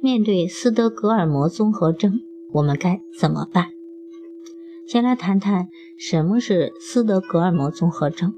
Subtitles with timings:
[0.00, 2.20] 面对斯德哥尔摩综合征，
[2.52, 3.70] 我们该怎么办？
[4.86, 5.66] 先来谈谈
[5.98, 8.32] 什么是斯德哥尔摩综合征。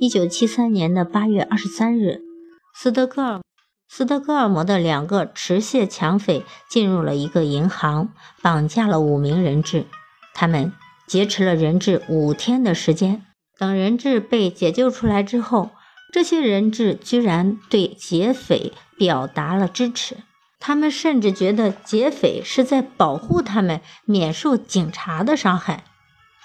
[0.00, 2.22] 一九七三年的八月二十三日，
[2.74, 3.40] 斯德哥尔
[3.88, 9.84] 斯德哥尔摩的两个持械抢匪进入了一个银行，绑架了五名人质。
[10.34, 10.72] 他们
[11.06, 13.22] 劫持了人质五天的时间。
[13.56, 15.70] 等人质被解救出来之后，
[16.12, 20.16] 这些人质居然对劫匪表达了支持。
[20.60, 25.84] 他们甚至觉得劫匪是在保护他们免受警察的伤害。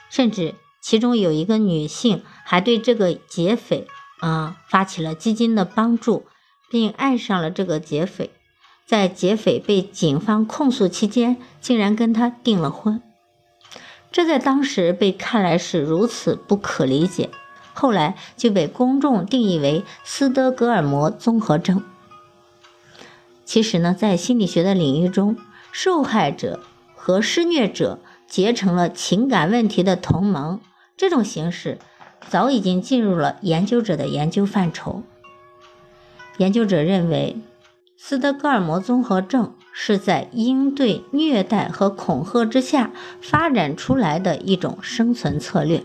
[0.09, 3.85] 甚至其中有一个女性还对这个劫匪
[4.21, 6.25] 啊发起了基金的帮助，
[6.69, 8.31] 并爱上了这个劫匪。
[8.85, 13.01] 在劫匪被警方控诉期间，竟然跟他订了婚。
[14.11, 17.31] 这在当时被看来是如此不可理解，
[17.73, 21.83] 后来就被公众定义为斯德哥尔摩综合征。
[23.45, 25.37] 其实呢，在心理学的领域中，
[25.71, 26.59] 受害者
[26.93, 30.59] 和施虐者结成了情感问题的同盟，
[30.97, 31.77] 这种形式
[32.27, 35.03] 早已经进入了研究者的研究范畴。
[36.37, 37.37] 研究者认为，
[37.95, 39.53] 斯德哥尔摩综合症。
[39.77, 45.83] 是在应对虐待和恐吓之下发展出来的一种生存策略，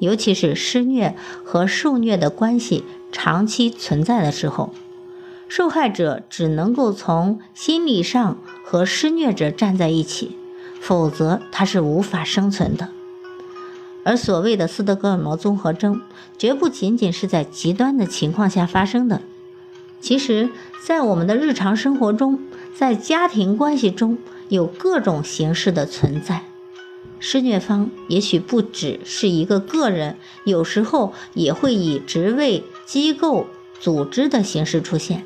[0.00, 4.74] 尤其是施虐和受虐的关系长期存在的时候，
[5.50, 10.36] 受害者只能够从心理上和施虐者站在一起，
[10.80, 12.88] 否则他是无法生存的。
[14.04, 16.00] 而所谓的斯德哥尔摩综合征，
[16.38, 19.20] 绝不仅仅是在极端的情况下发生的，
[20.00, 20.48] 其实，
[20.86, 22.38] 在我们的日常生活中。
[22.72, 24.16] 在家庭关系中
[24.48, 26.44] 有各种形式的存在，
[27.18, 33.46] 施虐方也许不只是一个个人，有时候也会以职位、机构、
[33.80, 35.24] 组织的形式出现。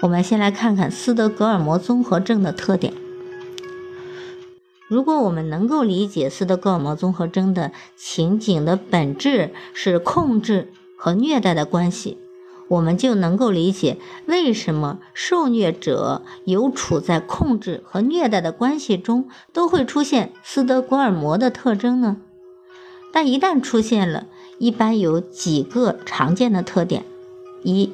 [0.00, 2.92] 我们先来看看斯德哥尔摩综合症的特点。
[4.88, 12.18] 如果我们能够理解斯德哥尔摩综合征的情景的本质是控制和虐待的关系。
[12.68, 13.96] 我们就能够理解
[14.26, 22.16] 为什么受虐者有处在控制和虐待的关系中都会出现斯德哥尔摩的特征呢？
[23.12, 24.26] 但一旦出现了，
[24.58, 27.04] 一般有几个常见的特点：
[27.62, 27.92] 一、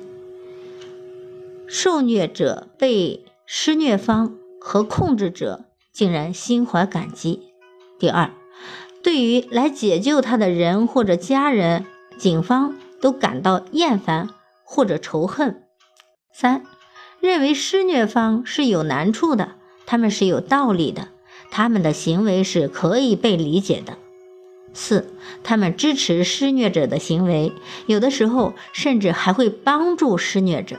[1.75, 7.41] 受虐者被施虐方和控制者竟然心怀感激；
[7.99, 8.31] 第二，
[9.03, 11.87] 对于来解救他的人或者家人，
[12.19, 14.29] 警方都感到厌烦。
[14.65, 15.65] 或者仇恨，
[16.33, 16.65] 三
[17.21, 21.09] 认为施虐方是有难处的，他们是有道理的，
[21.51, 23.99] 他们的行为是可以被理解的。
[24.73, 25.13] 四，
[25.43, 27.53] 他们支持施虐者的行为，
[27.87, 30.77] 有的时候甚至还会帮助施虐者。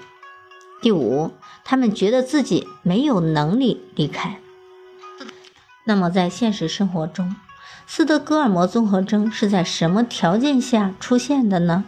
[0.84, 1.32] 第五，
[1.64, 4.38] 他们觉得自己没有能力离开。
[5.86, 7.36] 那么在现实生活中，
[7.88, 11.86] 斯德哥尔摩综合征是在什么条件下出现的呢？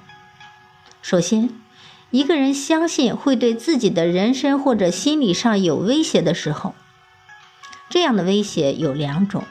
[1.03, 1.49] 首先。
[2.11, 6.73] 一个人相信会对自己的人身或者心理上有威胁的时候，
[7.89, 9.43] 这样的威胁有两种：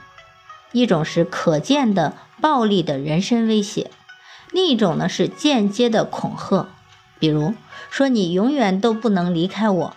[0.73, 3.91] 一种是可见的暴力的人身威胁，
[4.51, 6.69] 另一种呢是间接的恐吓，
[7.25, 7.55] 比如
[7.89, 9.97] 说你永远都不能离开我，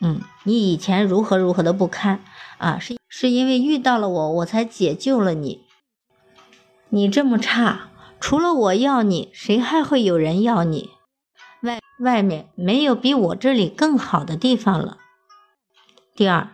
[0.00, 2.24] 嗯，你以前如何如何的不堪
[2.56, 5.60] 啊，是是因为遇到了我，我才解救了你。
[6.88, 10.88] 你这么差，除了我要你，谁还会有人要你？
[11.62, 14.96] 外外面没有比我这里更好的地方了。
[16.16, 16.48] 第二，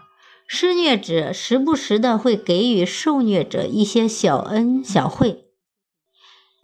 [0.48, 5.44] 施虐者时不时的会给予受虐者一些小恩小惠，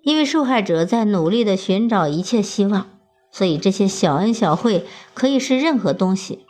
[0.02, 2.90] 因为受害者在努力的寻找一切希望，
[3.34, 6.46] 所以这些小恩小惠可以是任何东西。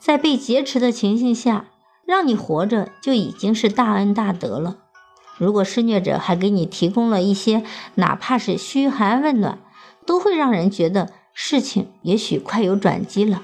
[0.00, 1.66] 在被劫持的情形下，
[2.04, 4.78] 让你活着就已经是大恩大德了。
[5.38, 7.62] 如果施虐者还给你提供了一些
[7.94, 9.60] 哪怕是嘘寒问暖，
[10.04, 13.42] 都会让人觉得事情也许快有转机了。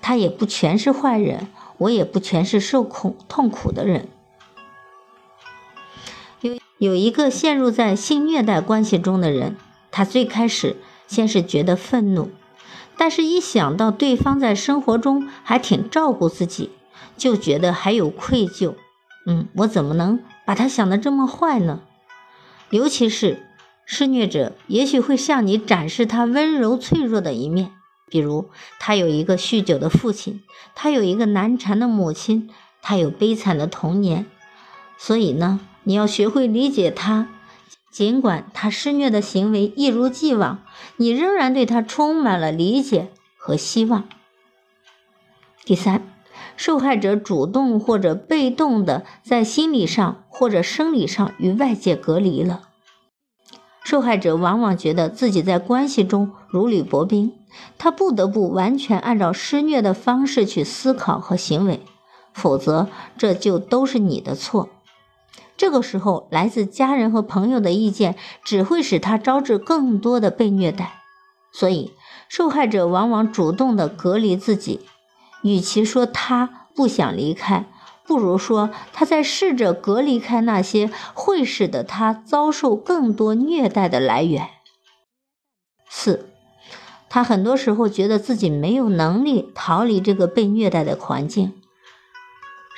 [0.00, 4.08] 他也不全是坏人，我也不全是受苦痛苦的人。
[6.40, 9.56] 有有一个陷入在性虐待关系中的人，
[9.90, 10.76] 他最开始
[11.06, 12.30] 先是觉得愤怒，
[12.96, 16.70] 但是，一想到对方在生活中还挺照顾自己，
[17.16, 18.74] 就觉得还有愧疚。
[19.26, 21.80] 嗯，我怎么能把他想得这么坏呢？
[22.70, 23.46] 尤其是
[23.84, 27.70] 施虐者，也许会向你展示他温柔脆弱的一面，
[28.08, 30.42] 比如他有一个酗酒的父亲，
[30.74, 32.50] 他有一个难缠的母亲，
[32.82, 34.26] 他有悲惨的童年。
[34.98, 37.28] 所以呢，你要学会理解他。
[37.96, 40.58] 尽管他施虐的行为一如既往，
[40.98, 43.08] 你仍然对他充满了理解
[43.38, 44.04] 和希望。
[45.64, 46.02] 第三，
[46.58, 52.68] 受害者主动或者被动的在心理上或者生理上与外界隔离了。
[53.82, 57.32] 受害者往往觉得自己在关系中如履薄冰，
[57.78, 61.80] 他不得不完全按照施虐的方式去思考和行为，
[62.34, 64.68] 否则这就都是你的错。
[65.56, 71.00] 这个时候，来自家人和朋友的意见只会使他招致更多的被虐待，
[71.52, 71.92] 所以
[72.28, 74.80] 受害者往往主动的隔离自己。
[75.42, 77.66] 与其说他不想离开，
[78.06, 84.48] 不如说他在试着隔离开那些会使得他遭受更多虐待的来源。
[85.88, 86.28] 四，
[87.08, 91.54] 他很多时候觉得自己没有能力逃离这个被虐待的环境。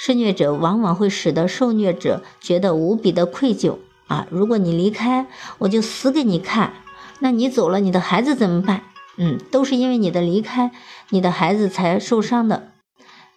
[0.01, 4.29] 施虐者往往会使得受虐者觉得无比的愧疚啊！
[4.31, 5.27] 如果你离开，
[5.59, 6.73] 我就死给你看。
[7.19, 8.85] 那你走了，你的孩子怎么办？
[9.17, 10.71] 嗯，都是因为你的离开，
[11.11, 12.69] 你的孩子才受伤的。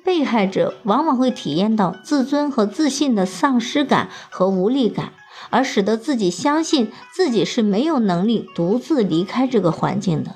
[0.04, 5.13] 被害者往往会体验到自尊和自信的丧失感和无力感，
[5.50, 10.36] 而使得自己相信自己是没有能力独自离开这个环境的。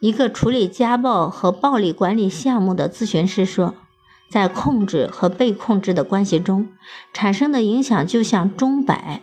[0.00, 3.74] 一个处理家暴和暴力管理项目的咨询师说。
[4.28, 6.68] 在控制和被控制的关系中
[7.12, 9.22] 产生的影响就像钟摆，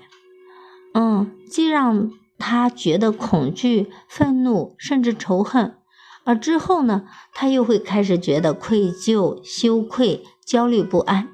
[0.93, 5.75] 嗯，既让他觉得恐惧、愤怒，甚至仇恨，
[6.23, 11.29] 而之后呢，他又会开始觉得愧疚、羞愧、焦虑不安。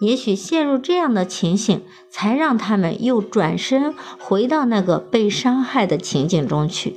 [0.00, 6.96] 也许陷入这样的情形，才让他们又转身回到那个被伤害的情景中去。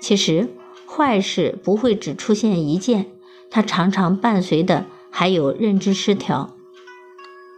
[0.00, 0.48] 其实，
[0.86, 3.06] 坏事不会只出现一件。
[3.54, 6.50] 它常常伴随的还有认知失调，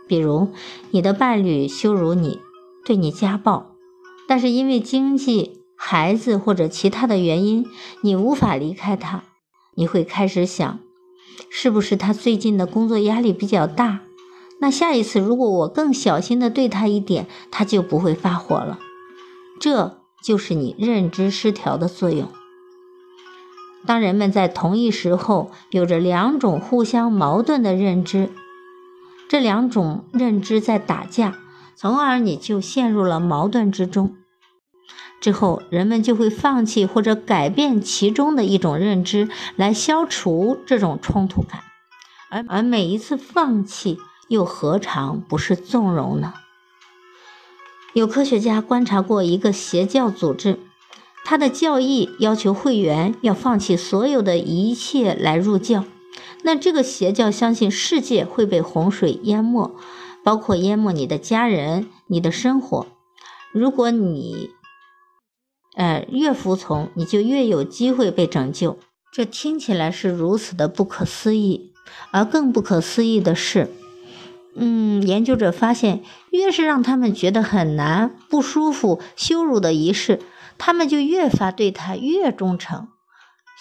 [0.07, 0.49] 比如
[0.91, 2.39] 你的伴侣羞辱你，
[2.85, 3.75] 对你家暴，
[4.29, 7.67] 但是因为经济、孩子或者其他的原因，
[8.03, 9.23] 你无法离开他。
[9.75, 10.79] 你会开始想，
[11.49, 14.01] 是不是他最近的工作压力比较大？
[14.61, 18.79] 那下一次如果我更小心的对他一点，他就不会发火了。
[19.59, 22.29] 这就是你认知失调的作用。
[23.87, 28.31] 当人们在同一时候有着两种互相矛盾的认知，
[29.29, 31.39] 这两种认知在打架，
[31.77, 34.17] 从而你就陷入了矛盾之中。
[35.21, 41.63] 之后，人们就会放弃或者改变其中的一种认知，来消除这种冲突感。
[42.29, 43.99] 而而每一次放弃，
[44.29, 46.35] 又何尝不是纵容呢？
[47.95, 50.59] 有科学家观察过一个邪教组织。
[51.29, 55.85] 他的教义要求会员要放弃所有的一切来入教。
[56.45, 59.75] 那这个邪教相信世界会被洪水淹没，
[60.23, 62.87] 包括淹没你的家人、你的生活。
[63.53, 64.51] 如果你，
[65.75, 68.79] 呃，越服从，你就越有机会被拯救。
[69.13, 71.73] 这听起来是如此的不可思议，
[72.13, 73.69] 而更不可思议的是，
[74.55, 80.21] 嗯，研究者发现，越是让他们觉得很难、不舒服、羞辱的仪式。
[80.59, 82.89] 他们就越发对他越忠诚，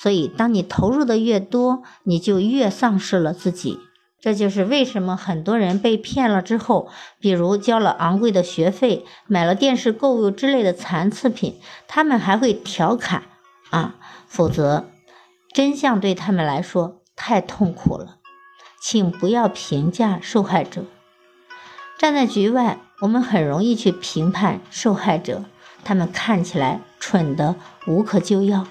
[0.02, 3.80] 所以当你投入的越多，你就越丧失了自己。
[4.22, 13.24] 这就是为什么很多人被骗了之后，比如交了昂贵的学费、买了电视购物之类的残次品，他们还会调侃
[13.70, 13.96] 啊，
[14.28, 14.90] 否则
[15.54, 18.18] 真相对他们来说太痛苦了。
[18.82, 20.86] 请不要评价受害者。
[22.00, 25.44] 站在局外，我们很容易去评判受害者。
[25.86, 27.56] 他们看起来蠢得
[27.88, 28.68] 无可救药，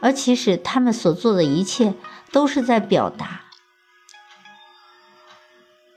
[0.00, 1.94] 而其实他们所做的一切
[2.32, 3.42] 都是在表达。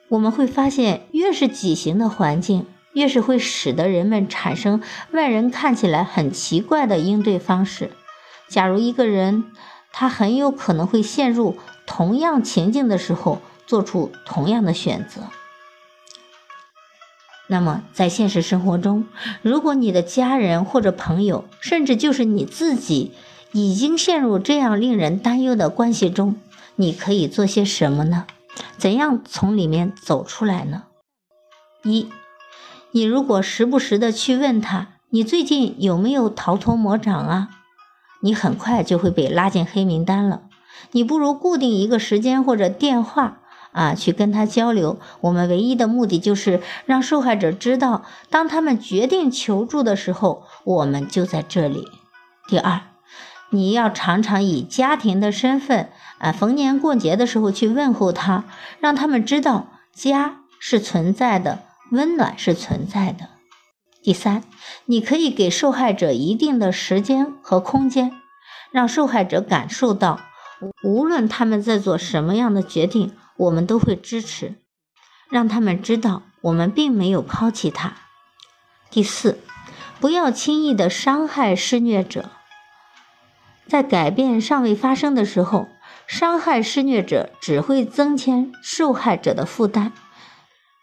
[0.09, 4.81] 我们会发现，越是畸形的环境，越是会使得人们产生
[5.11, 7.91] 外人看起来很奇怪的应对方式。
[8.47, 9.45] 假如一个人，
[9.91, 11.57] 他很有可能会陷入
[11.87, 15.23] 同样情境的时候，做出同样的选择。
[17.47, 19.05] 那么，在现实生活中，
[19.41, 23.11] 如果你的家人或者朋友，甚至就是你自己，
[23.51, 26.37] 已经陷入这样令人担忧的关系中，
[26.77, 28.25] 你可以做些什么呢？
[28.77, 30.83] 怎样从里面走出来呢？
[31.83, 32.07] 一，
[32.91, 37.49] 你如果时不时的去问他，你最近有没有逃脱魔掌啊？
[38.21, 40.43] 你很快就会被拉进黑名单了。
[40.91, 43.41] 你不如固定一个时间或者电话
[43.73, 44.97] 啊，去跟他交流。
[45.19, 51.87] 我们唯一的目的就是让受害者知道，当他们决定求助的时候，我们就在这里。
[52.47, 52.81] 第二，
[53.49, 55.89] 你要常常以家庭的身份
[56.19, 58.45] 啊，逢年过节的时候去问候他，
[58.79, 63.29] 让他们知道家是存在的，温暖是存在的。
[64.01, 64.43] 第三，
[64.85, 68.11] 你可以给受害者一定的时间和空间，
[68.71, 70.19] 让受害者感受到。
[70.83, 73.11] 无论他们在做什么样的决定，
[73.43, 74.55] 我们都会支持，
[75.29, 77.93] 让他们知道我们并没有抛弃他。
[78.89, 79.39] 第四，
[79.99, 82.29] 不要轻易的伤害施虐者。
[83.67, 85.67] 在改变尚未发生的时候，
[86.05, 89.93] 伤害施虐者只会增添受害者的负担。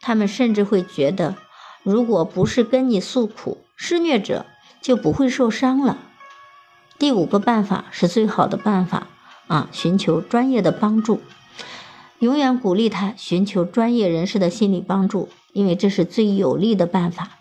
[0.00, 1.36] 他们甚至会觉得，
[1.82, 4.46] 如果不是跟你诉苦，施虐者
[4.80, 5.98] 就不会受伤了。
[6.98, 9.06] 第五个办法是最好的办法。
[9.46, 11.20] 啊，寻求专业的帮助，
[12.20, 17.38] 永远鼓励他寻求专业人士的心理帮助，因为这是最有利的办法。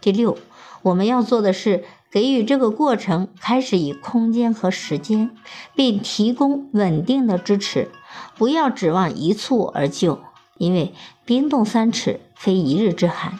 [0.00, 0.36] 第六，
[0.82, 5.30] 我们要做的是给予这个过程开始以空间和时间，
[5.74, 7.88] 并提供稳定的支持，
[8.36, 10.20] 不要指望一蹴而就，
[10.58, 10.92] 因为
[11.24, 13.38] 冰冻三尺非一日之寒。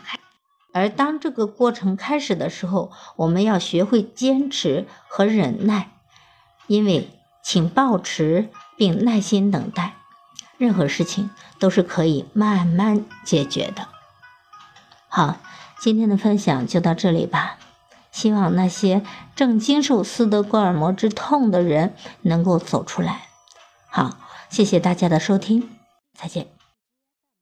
[0.72, 5.90] 而当这个过程开始的时候，我们要学会坚持和忍耐，
[6.66, 7.10] 因为。
[7.48, 9.94] 请保持并耐心等待，
[10.58, 13.88] 任何事情都是可以慢慢解决的。
[15.08, 15.36] 好，
[15.78, 17.58] 今天的分享就到这里吧。
[18.10, 19.02] 希望那些
[19.34, 23.28] 正经受斯德哥尔摩之痛的人能够走出来。
[23.88, 24.16] 好，
[24.48, 25.68] 谢谢大家的收听，
[26.14, 26.55] 再见。